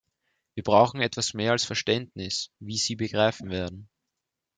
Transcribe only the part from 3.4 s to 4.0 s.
werden.